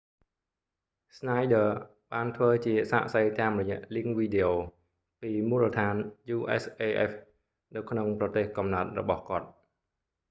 [1.15, 1.69] schneider ស្នាយឌ័រ
[2.13, 5.95] បានធ្វើជាសាក្សីតាមរយៈលីងវីដេអូ videolink ពីមូលដ្ឋាន
[6.35, 7.11] usaf
[7.75, 9.47] នៅក្នុងប្រទេសកំណើតរបស់គាត់